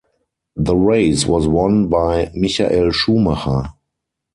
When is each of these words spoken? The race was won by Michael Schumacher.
The 0.55 0.75
race 0.75 1.27
was 1.27 1.47
won 1.47 1.87
by 1.87 2.31
Michael 2.33 2.89
Schumacher. 2.91 3.71